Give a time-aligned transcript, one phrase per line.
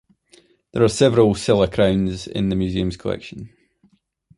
[0.71, 3.53] There are several Silla crowns in the museum's collection.